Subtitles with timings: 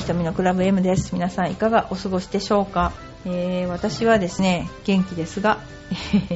[0.00, 1.12] バーディー瞳のクラブ M です。
[1.12, 2.92] 皆さんいかがお過ごしでしょうか、
[3.26, 5.58] えー私はですね、元気ですが、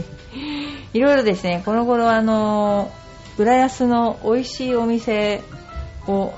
[0.92, 2.90] いろいろですね、この頃あの、
[3.38, 5.42] 浦安の美味しいお店
[6.06, 6.32] を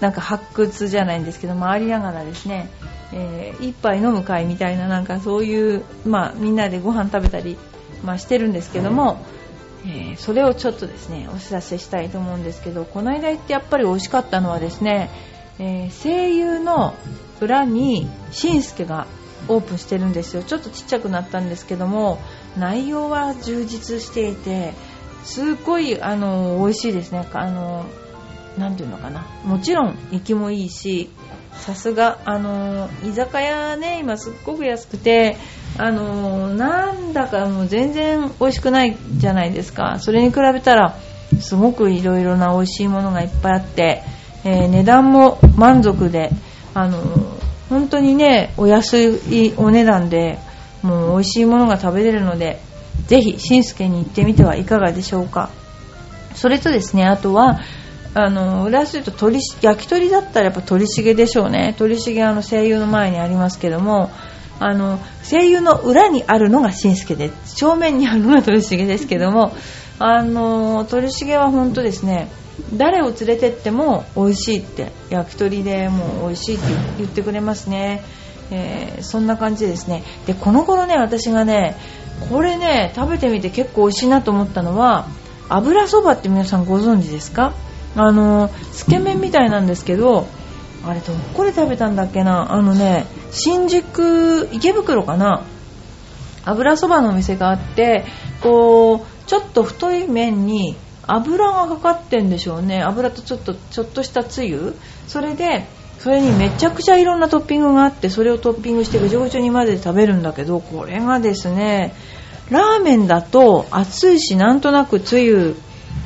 [0.00, 2.68] なんか発掘じゃないんですけど、回りながらですね、
[3.12, 7.56] えー一杯飲む会みたいななんかそういう、まあみんなでご飯食べたり、
[8.02, 9.18] まあしてるんですけども、
[9.86, 15.10] えーそれをちょっとですねお知らせしたいと思うんですけどこの間行ってやっぱり美味しかったのはですね、
[15.58, 16.94] えー声優の
[17.40, 19.06] 裏にしんすけが
[19.48, 20.42] オープンしてるんですよ。
[20.42, 22.18] ちょっとちっちゃくなったんですけども
[22.56, 24.72] 内容は充実していて
[25.24, 27.26] すごいあの美味しいですね。
[27.32, 27.84] あの
[28.58, 29.26] なんていうのかな。
[29.44, 31.10] もちろん行きもいいし
[31.52, 35.36] さすがあの居酒屋ね今すっごく安くて
[35.76, 39.98] あのなんだかもう全然美味しくないじゃないですか。
[39.98, 40.96] それに比べたら
[41.40, 44.02] すごくいろいろな美味しいものがいっぱいあって、
[44.44, 46.30] えー値段も満足で
[46.74, 46.98] あの
[47.68, 50.38] 本当にねお安いお値段で
[50.82, 52.60] もう美味しいものが食べれるので
[53.06, 55.50] ぜひしんすけに行ってみてはいかがでしょうか。
[56.34, 57.60] それとですねあとは
[58.14, 61.74] あの浦安というと鳥焼き鳥だったらやっぱ鳥重でしょうね。
[61.78, 64.10] 鳥重あの声優の前にありますけども
[64.60, 69.54] あの声優の裏にあるのがしんすけで正面にあるのが鳥重ですけども
[69.98, 72.28] あの鳥重は本当ですね
[72.74, 76.64] 誰を連れてっても美味しいって焼き鳥でもう美味しいって
[76.98, 78.02] 言ってくれますね、
[78.50, 80.02] えーそんな感じですね。
[80.26, 81.76] でこの頃ね私がね
[82.30, 85.08] これね食べてみて結構美味しいなと思ったのは
[85.48, 87.52] 油そばって皆さんご存知ですか？
[87.96, 90.26] あのつけ麺みたいなんですけど
[90.84, 92.52] あれどこで食べたんだっけな？
[92.52, 95.44] あのね新宿池袋かな？
[96.44, 98.04] 油そばのお店があって
[98.42, 100.76] こうちょっと太い麺に
[101.06, 102.82] 油がかかってんでしょうね。
[102.82, 104.74] 油とちょっとちょっとしたつゆ。
[105.06, 105.66] それで
[105.98, 111.94] それにめちゃくちゃいろんなトッピングがあってそれをトッピングしてぐちょぐちょに混ぜて食べるんだけどこれがですね
[112.50, 115.56] ラーメンだと熱いしなんとなくつゆ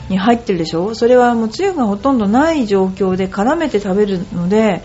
[0.08, 0.94] に入ってるでしょ？
[0.94, 4.82] それはもうつゆがほとんどない状況で絡めて食べるので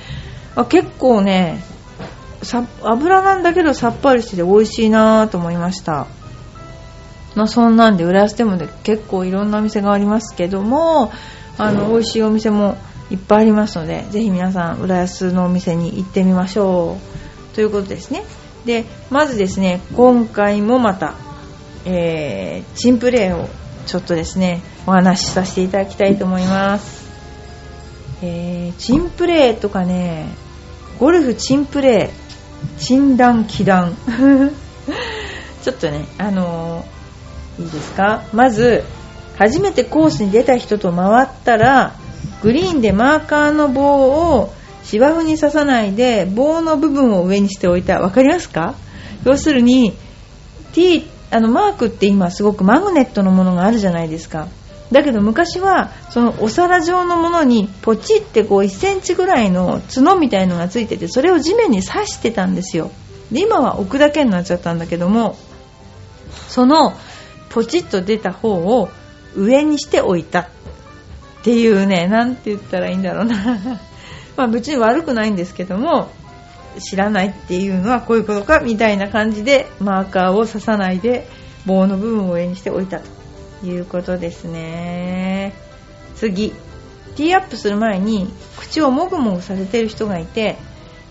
[0.69, 1.63] 結構ね
[2.81, 6.07] 油なんだけどさっぱりしてて美味しいなと思いました。
[7.35, 11.11] まあそんなんで浦安でもね結構いろんなお店がありますけども
[11.57, 12.77] あの美味しいお店も
[13.11, 16.97] いっぱいありますのでぜひ皆さん浦安のお店に行ってみましょ
[17.51, 17.55] う。
[17.55, 18.23] ということですね。
[18.65, 21.15] でまずですね今回もまた、
[21.85, 23.49] えーチンプレーを
[23.85, 27.05] ちょっとですねお話しさせていただきたいと思います、
[28.21, 30.27] えーチンプレーとかね
[30.99, 33.95] ゴルフチンプレー診断気断
[35.61, 36.92] ちょっとねあのー
[37.59, 38.23] いいですか？
[38.33, 38.83] まず
[39.37, 41.95] 初めてコースに出た人と回ったら
[42.41, 44.53] グリーンでマーカーの棒を
[44.83, 47.99] 芝生に刺さないで棒の部分を上にしておいた。
[47.99, 48.75] わかりますか？
[49.25, 49.93] 要するに
[50.73, 54.47] T あのマークって今すごくマグネットのものがあるじゃないですか。
[54.91, 62.91] だけど昔はそのお皿状のものにポチってこう1センチぐらいの角みたいのがついててそれを地面に刺してたんですよ。
[63.31, 65.35] で今は置くだけになっちゃったんだけども
[66.47, 66.93] その
[67.53, 68.89] ポチッと出た方を
[69.35, 70.47] 上にしておいたっ
[71.43, 73.57] ていうねなんて言ったらいいんだろうな。
[74.35, 76.09] まあ別に悪くないんですけども
[76.79, 81.27] 知らないっていうのはこういうことかみたいな感じでマーカーを刺さないで
[81.67, 85.53] 棒の部分を上にしておいたということですね。
[86.15, 86.53] 次。
[87.15, 88.27] ティーアップする前に
[88.57, 90.57] 口をもぐもぐさせてる人がいて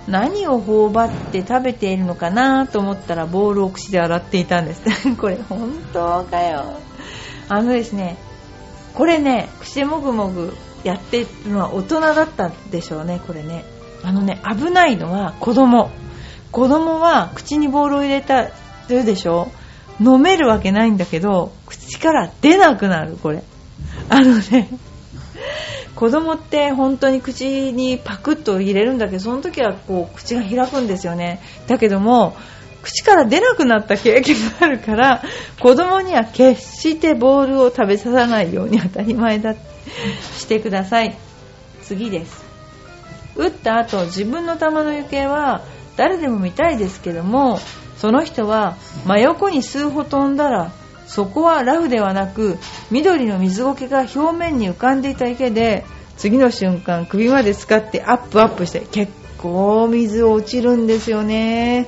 [0.09, 4.83] 何を頬張って食べているのかなと思ったらボールを口で洗っていたんです。
[5.17, 6.65] これ本当かよ。
[7.49, 8.17] あのですね
[8.95, 13.65] これね口でもぐもぐやってるのは大人だったんでしょうねこれね。
[14.03, 15.91] あのね危ないのは子供。
[16.51, 18.51] 子供は口にボールを入れた
[18.89, 19.51] るでしょ
[20.01, 23.43] 飲めるわけないんだけど口から出なくなるこれ。
[24.09, 24.69] あのね
[25.95, 31.41] 子供って本当に口にパクッと入れるんだけどその時はこう口が開くんですよね。
[31.67, 32.37] だけども
[32.83, 35.23] 口から出なくなった経験があるから
[35.61, 41.17] 子供には決してボールを食べさせないように当たり前だしてください。
[41.83, 42.45] 次です。
[43.37, 45.63] 打った後自分の球の行方は
[45.97, 47.61] 誰でも見たいですけども
[47.97, 50.73] その人は真横に数歩飛んだら
[51.13, 52.57] そこはラフではなく
[52.91, 55.85] 緑の水苔が表面に浮かんでいた池で
[56.17, 61.87] 次の瞬間首まで使ってアップアップして結構水落ちるんですよね。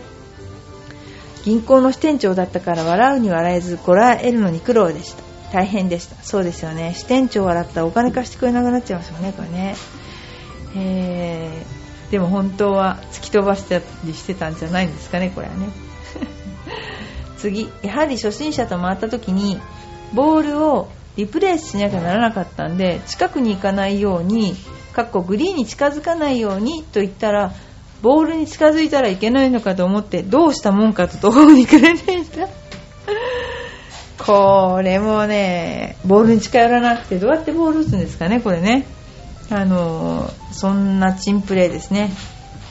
[1.43, 5.23] 銀行の支店長だったから笑うに笑えずこらえるのに苦労でした。
[5.55, 6.23] 大変でした。
[6.23, 6.93] そうですよね。
[6.95, 9.75] 支店長笑ったらお金貸してくれなくなっちゃいますよねこれね。
[10.77, 11.65] え
[12.11, 15.69] でも本当は突き飛ばしたりしてたんじゃないんですかねこれはね。
[17.45, 19.61] 次やはり初心者と回った時に
[20.15, 24.55] ボールをリプレイスしなきゃならなかったんで近くに行かないように
[24.95, 27.53] かっこグリーンに近づかないようにと言ったら
[28.01, 32.49] ボールに近づいたらいけないのかと思ってどうしたもんかと途方に暮れていた。
[34.25, 38.87] これもねボールに近寄らなくてどうやってボール打つんですかねこれね。
[39.51, 42.11] あのそんなチンプレーですね。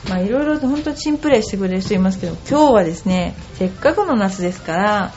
[0.08, 5.12] まあいろいろと本当チンプレーしてくれる人いますけど今日はですねせっかくの夏ですから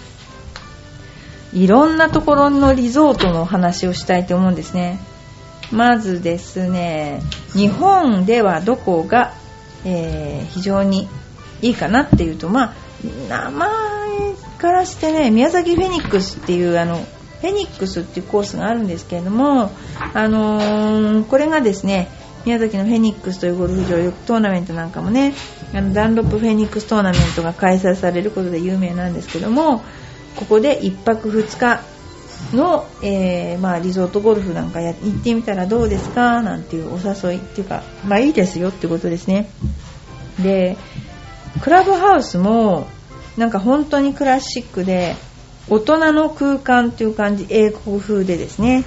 [1.54, 5.00] いろんなところのリゾートのお話をしたいと思うんですね。
[5.72, 7.22] まずですね
[7.54, 9.34] 日本ではどこが、
[9.84, 11.10] えー、非常に
[11.62, 12.74] いいかなっていうとまあ
[13.30, 13.70] 名前
[14.58, 16.96] からしてね宮崎フェニックスっていうあの
[17.42, 19.72] フェニックスっていうコースがあるんですけれども、
[20.14, 22.10] あのー、これがですね
[22.48, 25.34] 宮崎のフェニックスというゴルフ場トーナメントなんかもね
[25.74, 29.84] あのダンロップフェニックストーナメントが開催されることで有名なんですけども
[30.38, 31.98] ここで1泊2日
[32.56, 39.50] の、えー、まあ、リゾートゴルフなんかや行ってみたらどうですかなんていうお誘いっていうか、まあいいですよってことですね。
[40.40, 40.78] で、
[41.62, 42.88] クラブハウスも
[43.38, 45.16] なんか本当にクラシックで
[45.68, 48.86] 大人の空間っていう感じ、英国風でですね。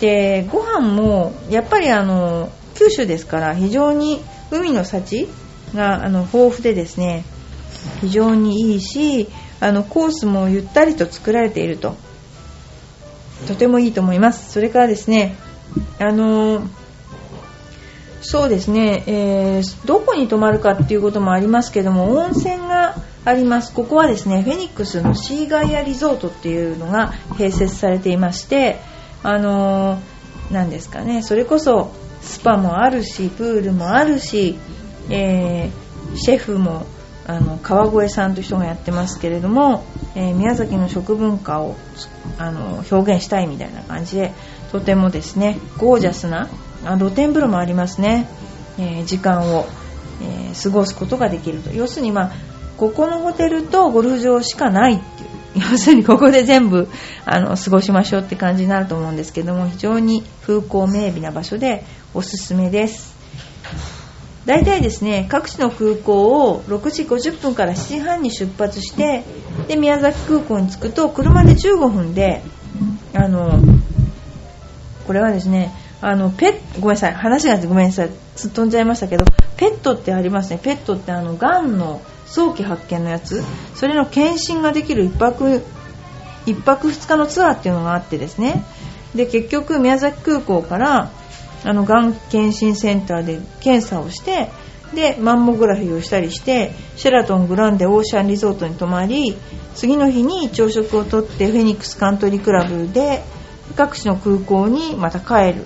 [0.00, 4.20] で、ご飯もやっぱりあの、九州ですから非常に
[4.50, 5.28] 海の幸
[5.74, 7.24] があの豊富でですね、
[8.00, 9.28] 非常にいいし、
[9.60, 11.96] あのコースもゆったりと作られていると。
[13.46, 14.50] とてもいいと思います。
[14.52, 15.36] それからですね、
[15.98, 16.62] あの
[18.22, 23.72] そうですね、えー、どこに泊まるかっていうこともありますけども、温泉があります。
[23.72, 28.80] ここはですね、フェニックスのシーガイアリゾートっていうのが併設されていまして、
[29.22, 31.92] あのー、ですかね、それこそ
[32.26, 34.58] スパもあるし、プールもあるし、
[35.08, 36.86] えー、シェフも
[37.26, 39.84] あの川越さんという人がやってますけれども、
[40.14, 41.76] えー、宮崎の食文化を
[42.38, 44.32] あの表現したいみたいな感じで
[44.70, 46.48] とてもですねゴージャスな
[46.84, 48.28] あ露天風呂もありますね、
[48.78, 49.66] えー、時間を、
[50.22, 51.70] え、過ごすことができると。
[51.70, 52.32] 要するに、まあ、
[52.76, 55.28] ここのホテルとゴルフ場しかないっていう。
[55.56, 56.88] 要するにここで全部
[57.24, 63.16] あの過ごしましょうって感じになると思うんですけども非常に風光明媚な場所でおすすめです。
[64.44, 69.24] 大体ですね各地の空港を6時50分から7時半に出発して
[69.66, 72.42] で宮崎空港に着くと車で15分で
[73.12, 73.58] あの
[75.06, 79.24] これはですねあのペごめんなさい話がごめんなさい突っ飛んじゃいましたけど
[79.56, 80.60] ペットってありますね。
[80.62, 83.42] ペットってあのがんの早期発見のやつ。
[83.74, 85.62] それの検診ができる1泊
[86.46, 88.64] 1泊2日のツアーっていうのがあってですね。
[89.14, 91.10] で結局宮崎空港から
[91.64, 94.50] あのがん検診センターで検査をして
[94.94, 99.36] でマンモグラフィーをしたりしてシェラトングランデオーシャンリゾートに泊まり
[99.74, 103.22] 次の日に朝食をとってフェニックスカントリークラブで
[103.74, 105.64] 各地の空港にまた帰る。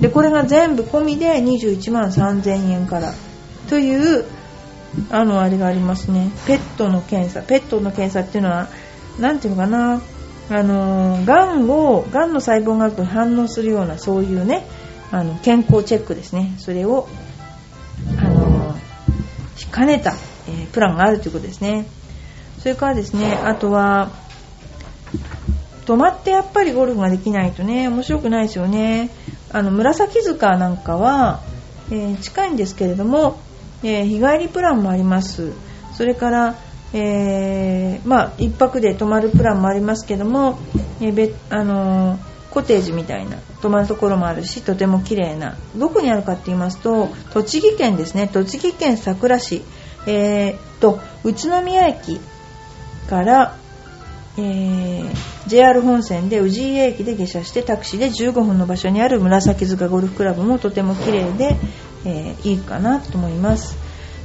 [0.00, 3.12] でこれが全部込みで21万3000円から。
[3.68, 4.24] という
[5.10, 6.30] あのあれがありますね。
[6.46, 7.42] ペットの検査。
[7.42, 8.68] ペットの検査っていうのは
[9.18, 10.02] 何ていうのかな。
[10.50, 14.66] あのがんをがんの細胞学に反応するようなそういうね
[15.10, 16.54] あの健康チェックですね。
[16.58, 17.08] それを
[18.18, 18.76] あの
[19.72, 20.12] 兼ねた、
[20.48, 21.86] え、プランがあるということですね。
[22.58, 24.10] それからですねあとは
[25.86, 29.10] 泊まってやっぱりゴルフができないとね面白くないですよね。
[29.52, 31.40] あの紫塚なんかは、
[31.90, 33.38] えー、近いんですけれども、
[33.82, 35.52] えー、日帰りプランもあります。
[35.94, 36.56] それから、
[36.92, 40.58] えー、まあ、1泊で泊まるプランもありますけども、
[41.00, 42.18] えーあの
[42.52, 48.28] コテージみたいな泊まるところもあるしとても綺麗などこにあるかって言いますと栃木県ですね。
[48.28, 49.62] 栃木県さくら市、
[50.06, 52.20] えー、と宇都宮駅
[53.08, 53.56] から、
[54.36, 55.14] えー、
[55.46, 61.56] JR 本線で宇治家駅で下車してタクシーで15分の場所にある紫塚ゴルフクラブもとても綺麗で、
[62.04, 63.76] えー、いいかなと思います。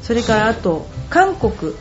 [0.01, 1.73] それからあと韓国。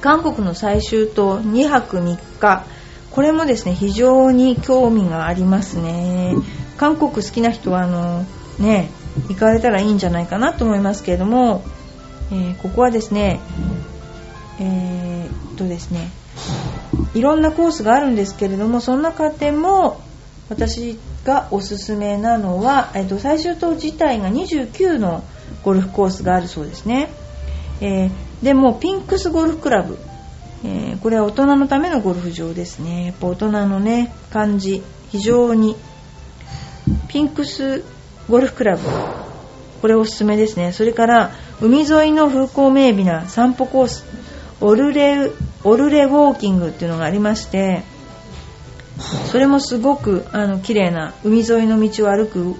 [0.00, 2.64] 韓国の最終島2泊3日。
[3.10, 6.34] これもですね非常に興味がありますね。
[6.76, 8.24] 韓国好きな人はあの
[8.58, 8.90] ね
[9.28, 11.62] 行かれたらいいんじゃないかなと思いますけれども、
[12.30, 13.40] えー、ここはですね
[14.58, 16.10] えー、っとですね
[17.14, 20.00] いろんなコースがあるんですけれどもその中でも
[20.52, 25.24] 私がおすすめなのは、えっと、最終島自体が29の
[25.64, 27.10] ゴルフコースがあるそうですね、
[27.80, 28.10] えー、
[28.42, 29.98] でもピンクスゴルフクラブ。
[30.64, 33.06] えー、これは大人のためのゴルフ場ですね。
[33.06, 34.82] やっぱ大人のね感じ。
[35.10, 35.76] 非常に
[37.08, 37.82] ピンクス
[38.28, 38.82] ゴルフクラブ。
[39.80, 40.72] これおすすめですね。
[40.72, 44.04] それから海沿いの風光明媚な散歩コース。
[44.60, 45.32] オルレ
[45.64, 47.82] オルレウォーキングっていうのがありまして
[49.30, 52.54] それもすごくあの綺麗な海沿いの道を歩くウ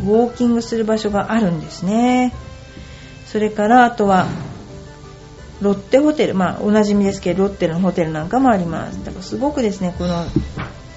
[0.00, 2.34] ォーキングする場所があるんですね。
[3.26, 4.26] それからあとは
[5.60, 6.34] ロッテホテル。
[6.34, 9.04] まあおなじみですけどロッテのホテルなんかもあります。
[9.04, 10.24] だからすごくですねこの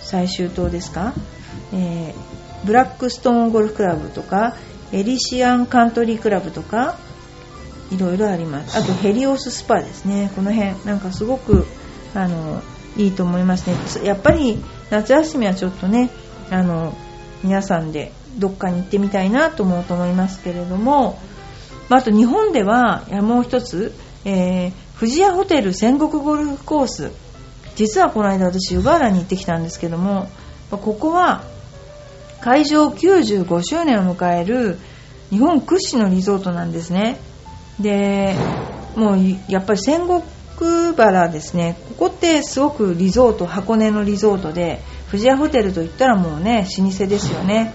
[0.01, 1.13] 最終島ですか、
[1.73, 4.55] えー、ブラックストーンゴルフクラブとか
[4.91, 6.97] エリシアンカントリークラブとか
[7.91, 8.77] いろいろあります。
[8.77, 10.31] あとヘリオススパですね。
[10.35, 11.65] この辺なんかすごく
[12.13, 12.61] あの
[12.97, 14.05] いいと思いますね。
[14.05, 16.09] やっぱり夏休みはちょっとね
[16.49, 16.93] あの
[17.43, 21.19] 皆さんでどっかに行ってみたいなと思うと思いますけれども、
[21.89, 23.93] あ、と日本ではもう一つ、
[24.25, 27.11] えー、富士屋ホテル戦国ゴルフコース
[27.75, 30.29] 実はこの間私湯河原に行ってきたんですけども
[30.69, 31.43] ここは
[32.41, 34.77] 開場95周年を迎える
[35.29, 37.17] 日本屈指のリゾートなんですね。
[37.79, 38.35] で
[38.95, 39.17] もう
[39.47, 40.21] やっぱり戦国
[40.95, 41.77] 原ですね。
[41.89, 47.73] ここってすごくリゾート箱根のリゾートで富士屋ホテルといったらもうね老舗ですよね。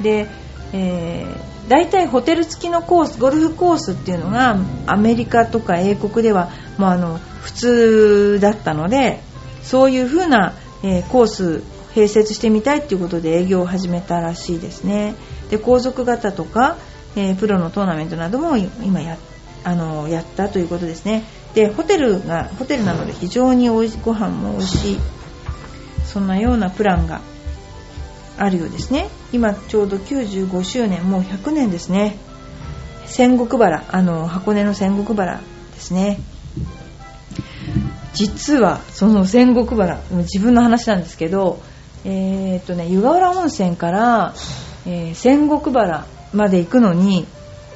[0.00, 0.28] で、
[0.72, 4.56] えー、大体ホテル付きのコースゴルフコースっていうのが
[4.86, 9.20] アメリカとか英国ではもうあの普通だったので
[9.62, 11.62] そういう風な、えー、コース
[11.94, 15.14] 併設してみたいっていうことで営業を始めたらしいですね。
[15.50, 16.76] で皇族型とか、
[17.16, 19.18] えー、プロのトーナメントなども今や
[19.64, 21.24] あのやったということですね。
[21.54, 24.98] でホテルがホテルなので非常においご飯も美味しい
[26.04, 27.20] そんなようなプランが
[28.38, 29.08] あるようですね。
[29.32, 32.16] 今ちょうど95周年もう100年ですね。
[33.06, 35.40] 仙石原あの箱根の仙石原
[35.74, 36.20] ですね。
[38.14, 41.60] 実はその仙石原自分の話なんですけど
[42.04, 44.34] えー、っとね湯河原温泉から、
[44.86, 47.26] えー、仙石原まで行くのに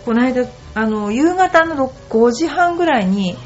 [0.05, 3.37] この間あの夕方の5時半ぐらいに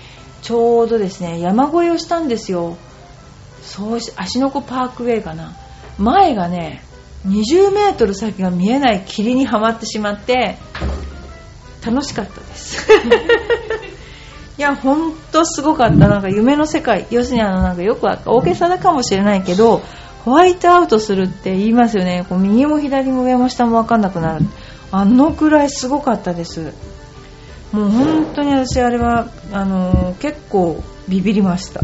[0.42, 2.76] ちょうどですね山越えをしたんですよ。
[3.62, 5.54] そうし芦ノ湖パークウェイかな。
[5.98, 6.82] 前がね
[7.26, 10.56] 20メートル先が見えない霧にはまってしまって
[11.84, 12.86] 楽しかったです。
[14.58, 16.08] いやほんとすごかった。
[16.08, 17.06] なんか夢の世界。
[17.10, 19.82] 要するにあのなんかよく大げさだかもしれないけど
[20.24, 22.24] ホワイトアウトするって言いますよね。
[22.28, 24.46] こう右も左も上も下も分かんなくなる。
[24.92, 26.72] あのくらいすごかったです
[27.72, 31.80] もう本当に私あれはあの結構ビビりました。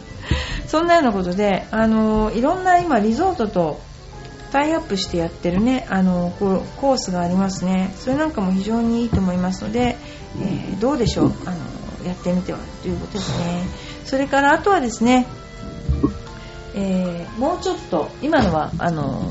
[0.66, 3.80] そんなようなことであのいろんな今リゾートと
[4.52, 7.94] タイアップしてやってるねあのコースがありますね。
[7.98, 9.96] それなんかも非常にいいと思いますので、
[10.40, 11.56] えー、どうでしょうあの
[12.06, 13.64] やってみてはということですね。
[14.04, 15.26] それからあとはですね、
[16.74, 19.22] えー、もうちょっと今のはあの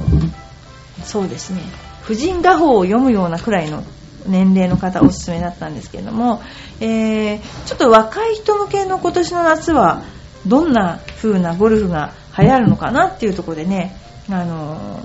[1.04, 1.62] そうですね。
[2.04, 3.84] 婦人画法を読むようなくらいの
[4.30, 6.42] 年齢の方おすすめだったんですけれども、
[6.80, 10.04] えー、ちょっと若い人向けの今年の夏は
[10.48, 13.96] どんな風なゴルフが流行るのかなっていうところでね、
[14.30, 15.02] あの、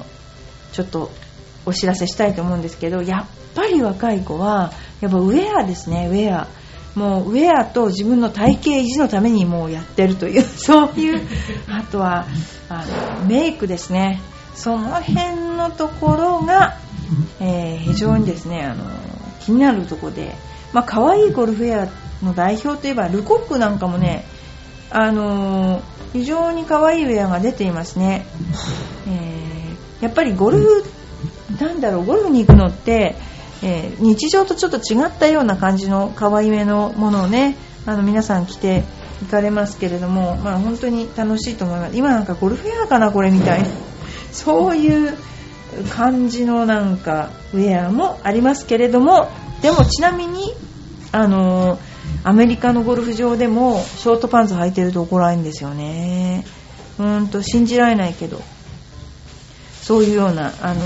[0.72, 1.10] ちょっと
[1.66, 6.48] お知らせしたいと思うんですけどやっぱり若い子はやっぱウェアですねウェア。
[6.94, 11.26] もうウェアと自分の体型維持のためにもうやってるという そういう
[11.68, 12.24] あとは
[12.68, 12.84] あ
[13.20, 14.20] のメイクですね。
[14.54, 16.76] その辺のところが、
[17.40, 18.84] えー、非常にですねあの
[19.44, 20.34] 気になるとこで、
[20.72, 24.24] まあ可愛いゴルフウェアの代表といえばルコックなんかもね
[24.90, 25.82] あのー、
[26.12, 28.26] 非常に可愛いウェアが出ていますね、
[29.08, 30.84] えー、やっぱりゴルフ
[31.60, 33.16] なんだろうゴルフに行くのって、
[33.62, 38.84] えー、日常とちょっと違ったような感じの可愛めのものをねあの皆さん着て
[39.22, 41.96] 行かれますけれども、まあ、本当に楽しいと思います。
[41.96, 43.68] 今なんかゴルフウェアかなこれみたいな。
[44.32, 45.16] そういう
[45.90, 49.28] 感じのなんかウェアもありますけれども
[49.62, 50.52] でもちなみに
[51.12, 51.78] あの
[52.22, 56.44] アメリカのゴルフ場でもショートパンツ履いてると怒られるんですよね。
[56.98, 58.40] うんと信じられないけど。
[59.84, 60.80] そういうようなあの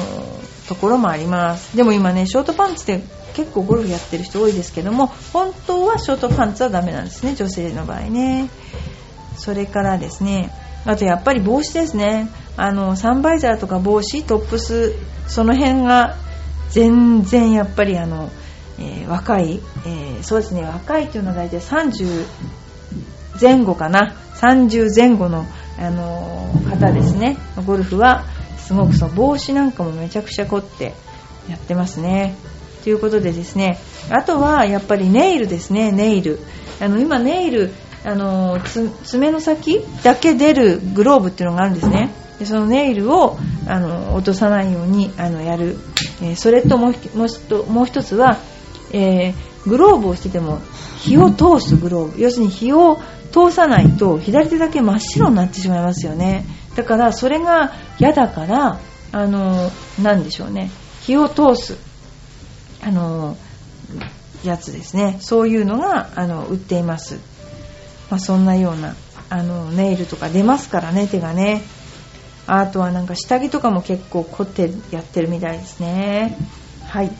[0.68, 1.76] ところもあります。
[1.76, 3.00] でも今ねショートパンツって
[3.34, 8.50] 結構ゴルフやってる人多いですけども本当はショートパンツはダメなんですね女性の場合ね。
[9.36, 10.50] それからですね
[10.88, 12.30] あとやっぱり帽子ですね。
[12.56, 14.94] あのサンバイザーとか帽子トップス
[15.26, 16.16] その辺が
[16.70, 18.30] 全然やっぱりあの、
[18.78, 22.24] えー、若い、えー、そうですね若いというのは大体30
[23.38, 24.16] 前後かな。
[24.36, 25.44] 30前後の、
[25.78, 27.36] あの、方ですね。
[27.66, 28.24] ゴルフは
[28.56, 30.94] すごくその帽子なんかもめちゃくちゃ凝って
[31.50, 32.34] やってますね。
[32.82, 33.78] ということでですね
[34.08, 36.38] あとはやっぱりネイルですねネイル。
[36.80, 37.72] あの今ネイル
[38.08, 38.58] あの
[39.04, 42.10] 爪の先だけ出るグローブっていうのがあるんですね。
[42.38, 43.36] でそのネイルを
[43.66, 45.76] あの落とさないようにあのやる。
[46.22, 48.38] えー、それともうもう一つは、
[48.92, 50.60] えー、グローブをしてても
[51.00, 52.22] 火を通すグローブ。
[52.22, 52.98] 要するに火を
[53.30, 56.46] 通さないと左手だけ真っ白になってしまいますよね。
[56.76, 58.80] だからそれが嫌だから
[59.12, 60.70] あの何でしょうね。
[61.02, 61.76] 火を通す
[62.82, 63.36] あの
[64.44, 65.18] やつですね。
[65.20, 67.18] そういうのがあの売っています、
[68.10, 68.94] まあ、そんなような
[69.30, 71.62] あのネイルとか出ますからね手がね。
[72.46, 76.38] あとはなんか下着とかも結構凝ってやってるみたいですね。
[76.86, 77.10] はい、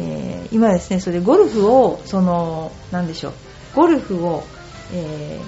[0.00, 3.32] えー、今ですねそれでゴルフをその何でしょう。
[3.74, 4.42] ゴルフを、
[4.94, 5.40] え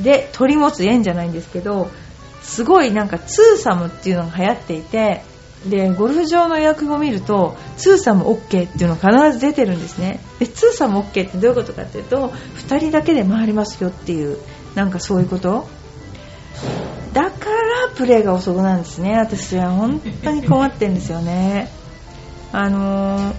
[0.00, 1.90] ー、で取り持つ縁じゃないんですけど
[2.40, 5.22] すごいなんかツーサムっていうのが流行っていて
[5.66, 10.20] でゴルフ場の予約を見るとツーサム OK っていうのが必ず出てるんですね。
[10.38, 14.38] でツーサム OK ってどういうことかっていうと2人だけで回りますよっていう
[14.74, 15.68] なんかそういうこと。
[17.12, 19.18] だからプレーが遅くなんですね。
[19.18, 21.70] 私は本当に困ってるんですよね。
[22.52, 23.34] あのー、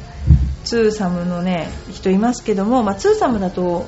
[0.64, 3.86] ツーサムのね人いますけども、まあ、ツーサムだと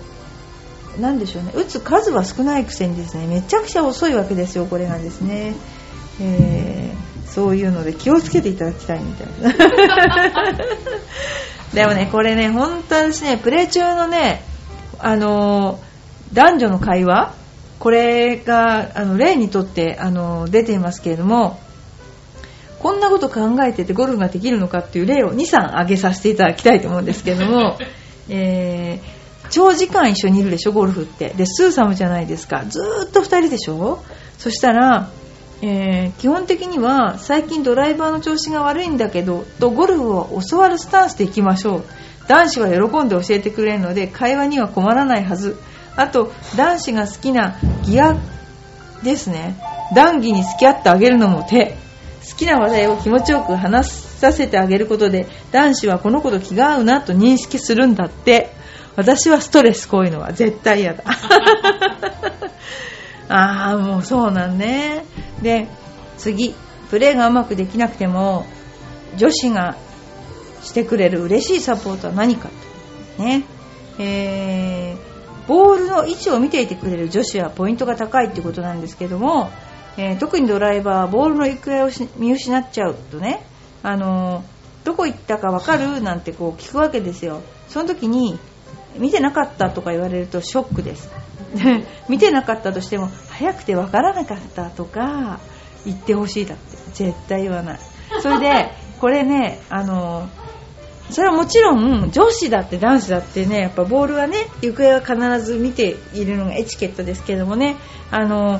[0.99, 1.51] 何でしょうね。
[1.55, 5.55] 打つ数は少ないくせにですねめちゃくちゃ遅いわけですよこれがですね、
[6.21, 7.04] えー、
[7.35, 9.53] そういうので気をつけていただきたいみたいな。
[11.73, 14.41] でもねこれね本当はですねプレー中のね
[14.99, 17.33] あのー、男女の会話
[17.79, 21.59] これがあの例にとってあの出ていますけれども
[22.79, 27.77] こんなこと考えててゴルフができるのかっていう例を23挙げさせていただきたいと思うんですけれども、
[28.29, 31.29] えー、長時間一緒にいるでしょゴルフって。
[31.29, 32.63] でスーサムじゃないですか。
[32.69, 34.03] ずーっと2人でしょ。
[34.37, 35.09] そしたら、
[35.61, 41.83] えー、基本的には最近ドライバーの調子が悪いんだけどとゴルフを教わるスタンスでいきましょう。
[42.27, 45.57] 男子は喜んで教えてくれるので会話には困らないはず。
[45.95, 48.17] あと男子が好きなギア
[49.03, 49.55] ですね。
[49.95, 51.77] 談義に付き合ってあげるのも手。
[52.29, 58.49] 好きな話題を気持ちよく話させてあげることで男子はこの子と気が合うなと認識するんだって。
[58.95, 61.03] 私はストレスこういうのは絶対嫌だ。
[63.27, 65.03] ああもうそうなんね。
[65.45, 65.69] で
[66.17, 66.55] 次
[66.89, 68.45] プレーがうまくできなくても
[69.15, 69.77] 女子が
[70.61, 72.49] してくれる嬉しいサポートは何か
[73.17, 73.43] ね。
[73.99, 75.15] えー
[75.47, 79.51] ボールの位置を見ていてくれる女子はポイントが高いってことなんですけども、
[79.95, 83.45] えー、特にドライバーボールの行方を見失っちゃうとね、
[83.83, 86.01] あのー、どこ行ったか分かる？
[86.01, 87.43] なんてこう聞くわけですよ。
[87.69, 88.39] その時に
[88.97, 91.11] 見てなかったとか言われるとショックです。
[92.09, 95.39] 見てなかったとしても早くて分からなかったとか
[95.85, 96.75] 言ってほしいだって。
[96.93, 97.79] 絶対言わない。
[98.21, 100.45] それで これねあのー
[101.11, 107.75] それはもちろん女子だって男子だってねやっぱボールはね行方は必ず見ているのがエチケットですけどもね
[108.09, 108.59] あの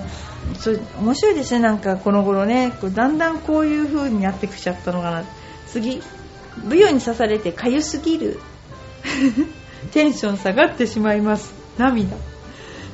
[0.59, 5.23] そ面白いですねなんかこの頃ねこうだんだんこういう風になってきちゃったのかな。
[5.67, 6.01] 次
[6.63, 8.39] ブヨに刺されてかゆすぎる。
[9.91, 11.53] テンション下がってしまいます。
[11.77, 12.15] 涙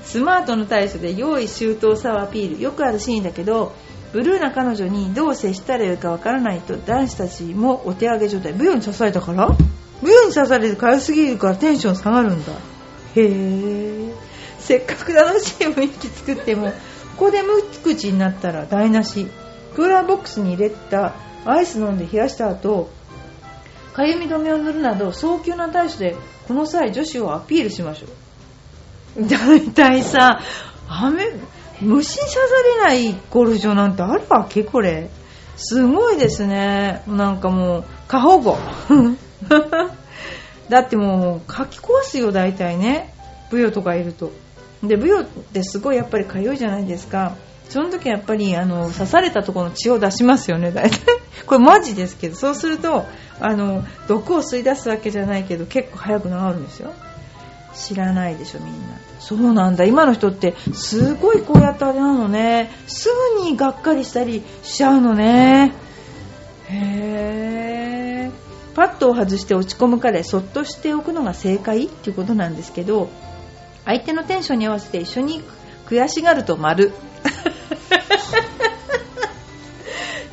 [0.03, 2.61] スマートの対処で用意周到さをアピール。
[2.61, 3.73] よくあるシーンだけど
[4.11, 8.53] ブルーな彼女にどう接したらよいかわからないと男子たちもお手上げ状態。
[8.53, 9.49] ブヨに刺されたから？
[10.01, 12.51] ブヨに刺されてかゆすぎるからテンション下がるんだ。
[12.53, 12.57] へ
[13.15, 14.13] え。
[14.59, 16.71] せっかく楽しい雰囲気作っても
[17.17, 19.27] ここで無口になったら台無し。
[19.75, 22.89] クーラーボックスに入れたアイス飲んで冷やした後
[23.93, 28.09] かゆみ止めを塗るなど早急な対処でこの際女子をアピールしましょう。
[29.19, 30.41] 大体さ
[30.87, 31.23] 雨
[31.81, 34.63] 虫刺されないゴルフ場なんてあるわけ？
[34.63, 35.09] これ。
[35.57, 37.03] すごいですね。
[37.07, 38.57] なんかもう過保護。
[40.69, 43.13] だってもう書き壊すよ大体ね。
[43.49, 44.31] ブヨとかいると。
[44.83, 47.35] でブヨってすごいやっぱりかゆいじゃないですか。
[47.69, 50.99] その時やっぱりあの刺されたところの血を出しますよね大体。
[51.45, 52.35] これマジですけど。
[52.35, 53.05] そうすると
[53.39, 56.91] あの毒を吸い出すわけじゃないけど結構早く治るんですよ。
[57.75, 58.97] 知らないでしょみんな。
[59.19, 59.85] そうなんだ。
[59.85, 62.71] 今の人ってすごいこうやってあれなのね。
[62.87, 65.73] すぐにがっかりしたりしちゃうのね。
[66.69, 68.31] へえ
[68.73, 73.09] パッドを外して落ち込む彼そっとしておくのが正解っていうことなんですけど
[73.83, 75.41] 相手のテンションに合わせて一緒に
[75.85, 76.93] 悔しがると丸。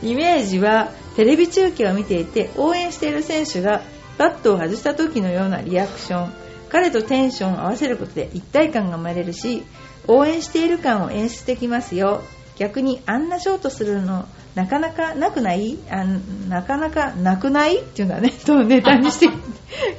[0.03, 3.83] イメージはテレビ中継を見ていて応援している選手が
[4.19, 6.48] バットを外した時のようなリアクション。
[6.71, 9.65] 彼とテンションを合わせることで一体感が生まれるし
[10.07, 12.23] 応援している感を演出できますよ。
[12.57, 15.79] 逆にあんなショートするのなかなかなくない？
[15.91, 16.05] あ
[16.49, 17.81] なかなかなくない？
[17.81, 18.33] っていうのはね
[18.67, 19.29] ネタにして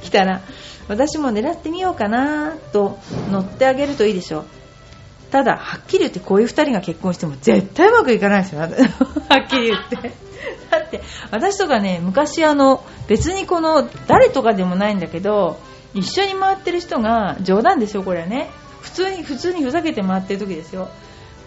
[0.02, 0.42] きたら
[0.88, 2.98] 私も狙ってみようかなと
[3.30, 4.44] 乗ってあげるといいでしょう。
[5.30, 8.60] ただはっきり言ってこういう2人が結婚しても絶対うまくいかないですよ。
[8.66, 8.70] はっ
[9.48, 10.12] きり言って。
[10.70, 15.58] だって私とかね昔あの別にこの誰とかでもないんだけど
[15.94, 18.50] 一緒に回ってる人が冗談ですよこれはね。
[18.80, 20.88] 普通に普通にふざけて回ってる時ですよ。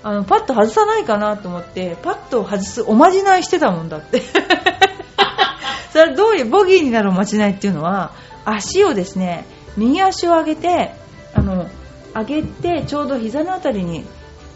[0.03, 4.21] あのパッと外さないかなと思ってパッと外すおまじないしてたもんだって。
[5.91, 8.11] それはどういうボギーになるおまじないっていうのは
[8.45, 9.45] 足をですね
[9.77, 10.95] 右足を上げて
[11.33, 11.67] あの
[12.15, 14.03] 上げてちょうど膝のあたりに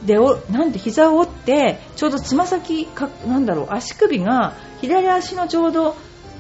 [0.04, 5.96] でおなんて膝を折ってちょうどつま先かなんだろう足首が左足のちょうど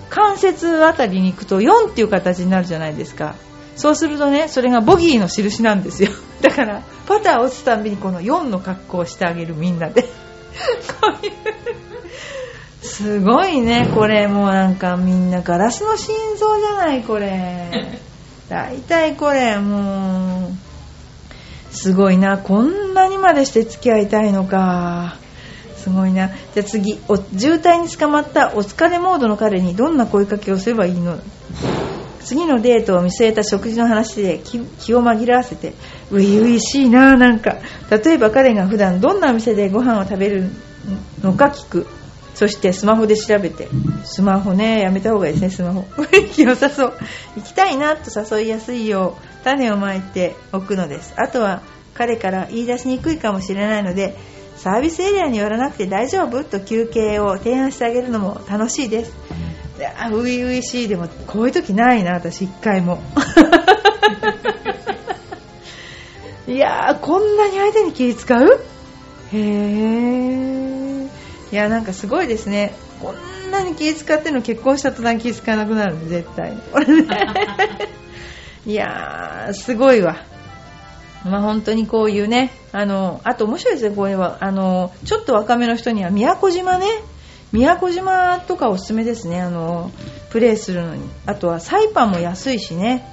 [0.10, 3.36] 関節あたりに行くと4っていう形になるじゃないですか。
[3.76, 6.10] そうするとねそれがボギーの印なんですよ。
[6.42, 10.04] だからパター落ちたんびにこの4の格好をしてあげるみんなで。
[11.02, 11.34] こういう。
[12.82, 13.90] すごいね。
[13.94, 18.00] これもうなんかみんなガラスの心臓じゃないこれ。
[18.50, 20.68] 大体これもう。
[21.76, 22.38] すごいな。
[22.38, 25.18] こんなにまでして付き合いたいのか。
[25.88, 26.28] すごいな。
[26.28, 31.18] じゃあ次お渋滞に捕まったお疲れモードの彼にどんな声かけをすればいいの？
[32.26, 34.60] 次のデートを見据えた食事の話で気
[34.94, 35.74] を紛らわせて
[36.12, 37.56] 初々しいななんか。
[37.90, 40.50] 例えば彼が普段どんなお店でご飯を食べる
[41.24, 41.88] のか聞く。
[42.36, 43.70] そしてスマホで調べて。
[44.04, 45.86] スマホねやめた方がいいですねスマホ。
[45.96, 46.94] 雰 囲気良さそう。
[47.38, 51.14] 行きたいなと誘いやすいよう種をまいておくのです。
[51.16, 51.62] あとは
[51.94, 54.16] 彼から言い出しにくいかもしれないので
[54.58, 56.44] サービスエリアに寄らなくて大丈夫？
[56.44, 59.14] と休憩を提案してあげるのも楽しいです。
[59.98, 60.88] あ初々しい。
[60.88, 63.00] でもこういう時ないな私一回も。
[66.48, 68.60] いやーこんなに相手に気使う？
[69.34, 71.04] へえ
[71.52, 72.74] いやなんかすごいですね。
[73.02, 76.58] こんなに気使ってるの結婚した途端気使わなくなるんで絶対に。
[78.74, 80.18] いやーすごいわ
[81.28, 84.38] まあ本当にこういうねあのあと面白いですねこれは。
[84.42, 86.88] あのちょっと若めの人には宮古島ね。
[87.54, 89.42] 宮古島とかおすすめですね。
[89.42, 89.92] あの
[90.30, 91.10] プレーするのに。
[91.26, 93.06] あとはサイパンも安いしね。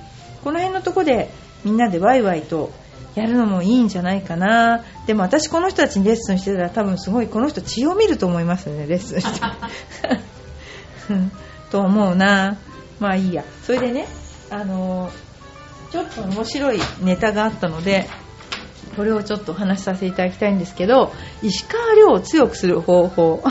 [0.42, 1.30] この辺のとこで
[1.64, 2.72] みんなでワイワイと
[3.14, 4.84] やるのもいいんじゃないかな。
[5.06, 9.40] でも私この人たちにレッスンしてたら多分すごいこの人血を見ると思いますよねレッスンして。
[11.70, 12.58] と思うな。
[12.98, 13.44] まあいいや。
[13.64, 14.06] それでね
[14.50, 15.10] あの
[15.94, 18.08] ちょっと面白いネタがあったので
[18.96, 23.44] これをちょっとお話しさせていただきたいんですけど石川遼を強くする方法。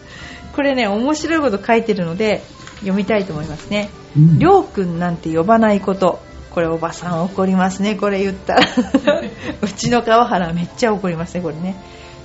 [0.56, 2.42] これね面白いこと書いてるので
[2.76, 3.90] 読みたいと思いますね。
[4.16, 6.20] りょうくんなんて呼ばないこと。
[6.50, 7.96] これおばさん怒りますね。
[7.96, 8.60] これ言ったら。
[9.60, 11.76] うちの川原めっちゃ怒りますねこれね。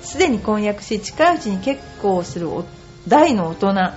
[0.02, 2.50] すでに婚約し近いうちに結婚する
[3.10, 3.92] 大の大人。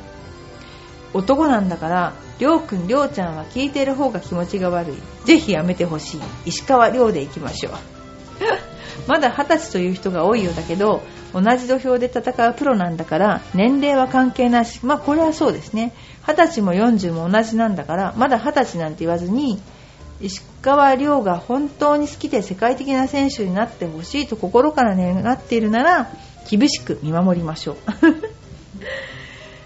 [1.15, 4.97] 男なんだからりょうくんりょうちゃんは聞いてる方が気持ちが悪い。
[5.27, 6.21] ぜひやめてほしい。
[6.47, 7.73] 石川遼でいきましょう。
[9.09, 14.81] まだ二十歳という人が多いようだけど同じ土俵で戦うプロなんだから年齢は関係なし。
[14.85, 15.93] まあこれはそうですね。
[16.27, 19.61] 二十歳も40も同じなんだからまだ二十歳なんて言わずに
[20.21, 26.11] 石川遼が本当に好きで世界的な選手になってほしいと心から願っているなら
[26.49, 27.77] 厳しく見守りましょう。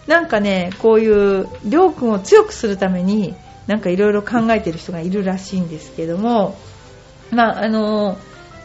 [0.07, 3.35] なんかねこういう亮君を強くするために
[3.67, 6.57] なんかいろいろ考えてる人がいるらしいんですけども
[7.31, 8.19] まああの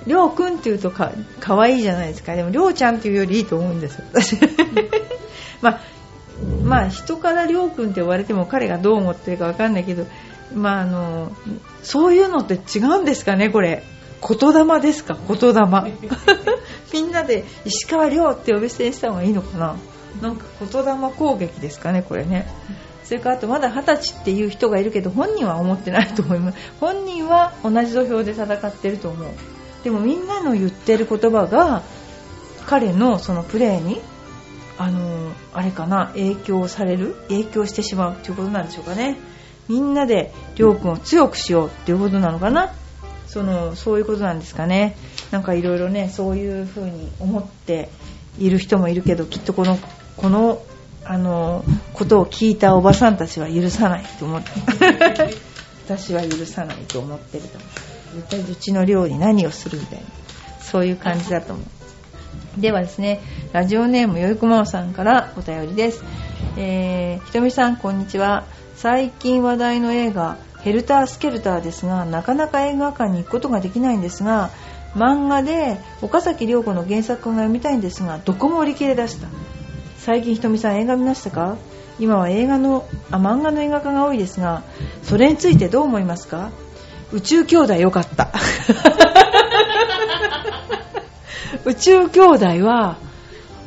[0.05, 2.35] 亮君っていうとか可愛いじゃないですか。
[2.35, 4.37] でも亮ちゃんっていうよりいいと思うんです私
[5.61, 5.79] まあ
[6.63, 10.05] まあ人から亮君って呼ばれても彼がどう思ってるかわかんないけど
[10.53, 11.31] まああの
[11.83, 13.83] そういうのって違うんですかねこれ。
[14.19, 15.93] 言霊ですか言霊。
[16.91, 19.75] みんなで石川亮って呼び捨てにした方がいいのかな
[20.21, 22.47] なんか言霊攻撃ですかねこれね。
[23.03, 26.57] それからあとまだ二十歳っていう人がいるけど本人は思ってないと思います。
[26.79, 29.29] 本人は同じ土俵で戦ってると思う。
[29.83, 31.83] でもみんなの言ってる言葉が
[32.65, 34.01] 彼のそのプレーに
[34.77, 37.15] あのあれかな影響される？
[37.29, 39.17] 影響してしまうということなんでしょうかね。
[39.69, 42.73] みんなでりょうくんを強くしようっていうことなのかな。
[43.27, 44.97] そのそういうことなんですかね。
[45.31, 47.89] なんかいろいろねそういうふうに思って
[48.37, 49.77] いる人もいるけどきっとこの
[50.17, 50.61] この
[51.05, 54.49] あのことを聞いたおばさんたちは許さないと思って。
[55.87, 57.57] 私は許さないと思ってると。
[57.57, 60.05] 思う絶対うちの寮に何をするみたいな。
[60.61, 62.61] そういう感じだと思う。
[62.61, 63.21] ではですね
[63.53, 66.03] ラジオネームよいこまおさんからお便りです。
[66.57, 68.43] えー、ひとみさんこんにちは。
[68.75, 74.49] 最近話題の映画ヘルタースケルターですがなかなか映画館に行くことができないんですが
[74.95, 79.27] 漫画で岡崎良子の原作が読みたいんですがどこも売り切れ出した
[80.07, 81.57] 最近ひとみさん映画見ましたか？
[81.99, 84.63] 今は映画のあ漫画の映画化が多いですが
[85.03, 86.51] それについてどう思いますか？
[87.11, 88.31] 宇宙兄弟よかった。
[91.65, 92.95] 宇宙兄弟は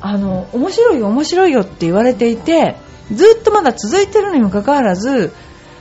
[0.00, 2.76] あの面白いよ面白いよって言われていて
[3.12, 5.34] ずっとまだ続いてるにもかかわらず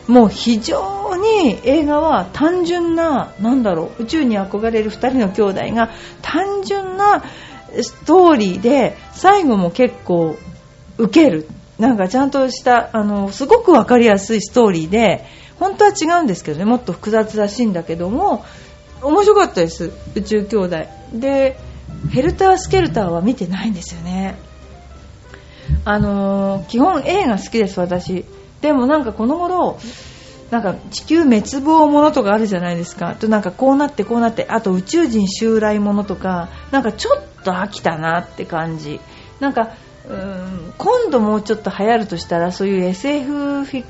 [0.07, 5.89] もう非常に映画は単純な、なんだろう、宇宙に憧れる2人の兄弟が
[6.21, 7.23] 単純な
[7.81, 10.35] ストーリーで、最後も結構
[10.99, 11.47] 受ける。
[11.79, 15.25] なんかちゃんとした、あの、すごくわかりやすいストーリーで、
[15.59, 18.45] 本当は違うんですけどね、もっと複雑らしいんだけども、
[19.01, 20.77] 面白かったです、宇宙兄弟。
[21.13, 21.57] で、
[22.11, 24.37] ヘルター・スケルターは見てないんですよね。
[25.85, 28.25] あのー、基本 A が好きです、私。
[28.61, 29.79] でもなんかこの頃
[30.51, 38.99] なんか地球滅亡ものとかあるじゃないですかとなんかこうなってこうなってあと宇宙人襲来ものとかなんかちょっと飽きたなって感じ
[39.39, 39.75] なんか
[40.07, 43.83] うん今度もうちょっと流行るとしたらそういう SF っ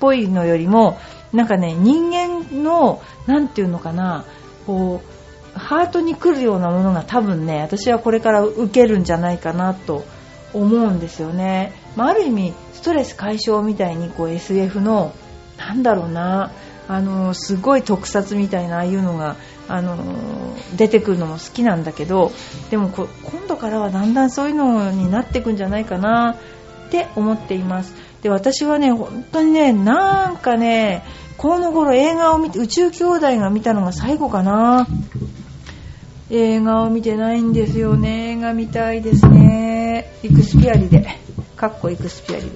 [0.00, 0.98] ぽいのよりも
[1.32, 4.24] なんかね人間のなんていうのかな
[4.66, 10.04] こうハートに来るようなものが多分ね私はこれから受けるんじゃないかなと
[10.52, 15.14] 思うんですよね、まあ、ある意味ストレス解消みたいにこう SF の
[15.56, 16.52] なんだろうな
[16.86, 19.36] あのすごい特撮みたいなああいうのが
[19.68, 19.96] あの
[20.76, 22.32] 出てくるのも好きなんだけど
[22.70, 23.08] でも今
[23.48, 26.36] 度からはだんだんそういうのになっていくんじゃないかな
[26.86, 27.94] って思っています。
[28.22, 31.02] で私はね本当にねなんかね
[31.36, 34.86] この頃映画を見て宇宙兄弟が見たのが最後かな。
[36.30, 38.32] 映画を見てないんですよね。
[38.32, 40.10] 映画見たいですね。
[40.22, 41.06] イクスピアリで。
[41.56, 42.50] かっこイクスピアリで。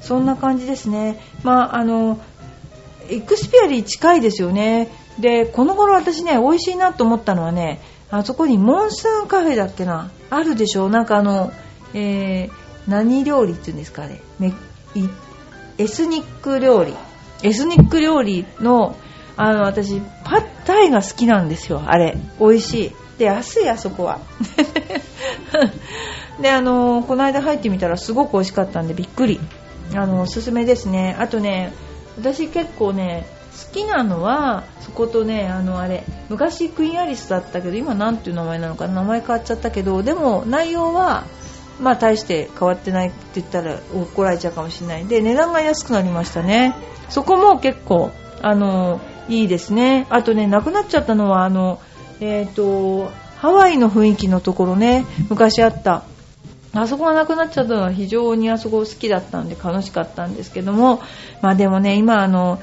[0.00, 1.18] そんな感じですね。
[1.42, 2.20] まああの
[3.08, 4.90] エクスピアリ近いですよね。
[5.18, 10.88] でこの頃私ね美味しいなと思ったのはねあそこにモンスーンカフェだっけなあるでしょ？
[10.88, 11.52] なんかあの、
[11.94, 12.50] えー、
[12.88, 14.20] 何料理っていうんですかね
[15.78, 16.94] エスニック料理。
[17.42, 18.96] エスニック料理の
[19.36, 22.16] あの私パッタイが好きなんですよあれ。
[22.38, 22.92] 美味しい。
[23.18, 24.20] で安いあそこは。
[26.40, 29.40] であのこの間入ってみたらすごく美味しかったんでびっくり。
[29.94, 31.16] あのおすすめですね。
[31.18, 31.72] あとね
[32.16, 41.24] 私結構ね好きなのはそことねあのあれ昔クイーンアリスだったけど今なんていう名前なのか名前変わっちゃったけどでも内容は
[41.80, 45.06] まあ大して変わってないって言ったら怒られちゃうかもしれない。
[45.06, 46.74] で値段が安くなりましたね。
[47.08, 48.10] そこも結構
[48.42, 50.06] あのいいですね。
[50.10, 51.80] あとねなくなっちゃったのはあの
[52.20, 56.04] えっ、ー、とハワイの雰囲気のところね昔あった。
[56.76, 61.00] あそこがなくなっちゃったのは非常にあそこ好きだったんで楽しかったんですけども、
[61.40, 62.58] まあでもね、今あの、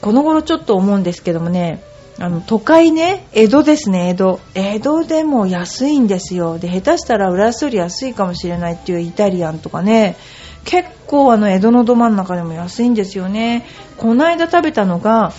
[0.00, 1.82] この頃ちょっと思うんですけどもね、
[2.18, 4.40] あの、都会ね、江戸ですね、江戸。
[4.54, 6.58] 江戸でも安いんですよ。
[6.58, 10.16] で、下手したら浦安より安いかもしれないっていうイタリアンとかね、
[10.64, 13.66] 結構あの、江戸のど真ん中でも安いんですよね。
[13.96, 15.32] この間食べたのが、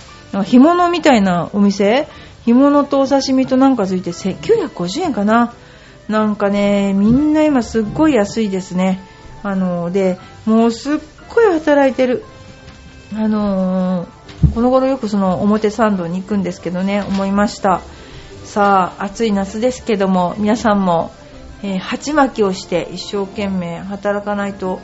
[0.44, 2.08] 干物みたいなお店、
[2.46, 5.52] 干物とお刺身となんかついて950円かな。
[6.08, 9.00] なんかね、みんな今すっごい安いですね。
[9.42, 10.98] あの、で、もうすっ
[11.32, 12.24] ごい働いてる。
[13.16, 17.80] あのー、この頃よくその表参道に行くんですけどね、思いました。
[18.44, 21.10] さあ、暑い夏ですけども、皆さんも、
[21.62, 24.80] えー、鉢巻きをして一生懸命働かないと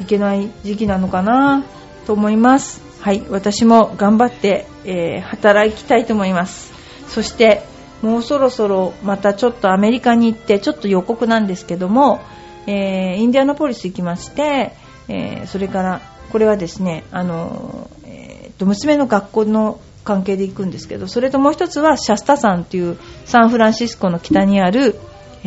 [0.00, 1.64] いけない時期なのかな
[2.06, 2.80] と思います。
[3.00, 6.72] はい、私も頑張って、えー、働きたいと思います。
[7.08, 7.62] そして、
[8.02, 12.20] もうそろそろまたちょっとアメリカに行ってちょっと予告なんですけども、
[12.66, 14.72] えー、インディアナポリス行きまして、
[15.08, 16.00] えー、それから
[16.34, 24.98] これはですねあの、えー、と娘の学校の関係で行くんですけどそれともう一つはシャスタ山というサンフランシスコの北にある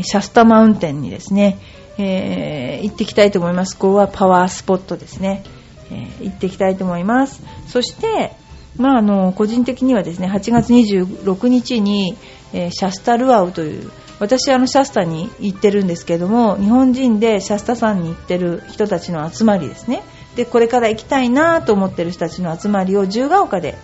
[0.01, 1.57] シャスタマウンテンにですね、
[1.97, 3.75] えー、行ってきたいと思います。
[3.77, 5.43] ここはパワースポットですね、
[5.91, 7.43] えー、行ってきたいと思います。
[7.67, 8.31] そして
[8.77, 12.15] まあ、あの個人的にはですね8月26日に、
[12.53, 20.01] えー、シャスタルアウという私あのシャスタに行ってるんですけども日本人でシャスタ山に行ってる人たちの集まりですね。
[20.37, 23.75] でこれから行きたいなと思ってる人たちの集まりを自由が丘で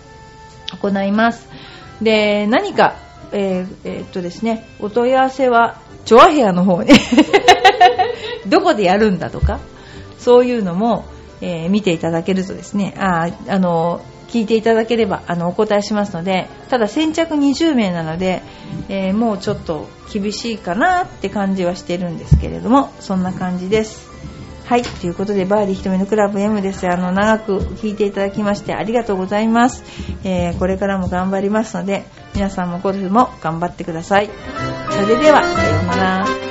[0.80, 1.48] 行います。
[2.00, 2.96] で何か、
[3.32, 6.92] えーえー、っとですねお問い合わせはチョアヘアの方に
[8.46, 9.58] どこでやるんだとか
[10.18, 11.04] そういうのも、
[11.40, 18.42] えー、見ていただけるとですねああの聞いていただければあのお答えしますのでただ先着20名なので、
[18.88, 24.13] えー、もうちょっと厳しいかなって感じはしてるんですけれどもそんな感じです。
[24.64, 26.88] はいということでバーディー瞳のクラブ M です。
[26.88, 29.84] あの長く聞いていただきましてありがとうございます、
[30.24, 34.30] えー、これからも頑張りますので皆さんもゴルフも頑張ってください。
[34.90, 36.43] それではさようなら。